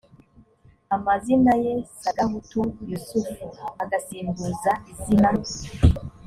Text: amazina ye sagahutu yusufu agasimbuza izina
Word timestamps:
amazina 0.95 1.53
ye 1.63 1.73
sagahutu 2.01 2.59
yusufu 2.89 3.45
agasimbuza 3.83 4.71
izina 4.91 5.29